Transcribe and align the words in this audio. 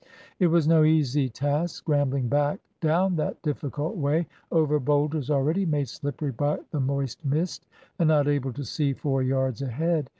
It 0.39 0.47
was 0.47 0.67
no 0.67 0.83
easy 0.83 1.29
task 1.29 1.75
scrambling 1.75 2.27
back, 2.27 2.59
down 2.79 3.17
that 3.17 3.39
difficult 3.43 3.95
way, 3.97 4.25
over 4.51 4.79
boulders 4.79 5.29
already 5.29 5.63
made 5.63 5.89
slippery 5.89 6.31
by 6.31 6.57
the 6.71 6.79
moist 6.79 7.23
mist, 7.23 7.67
and 7.99 8.07
not 8.07 8.27
able 8.27 8.51
to 8.53 8.63
see 8.65 8.93
four 8.93 9.21
yards 9.21 9.61
ahead. 9.61 10.09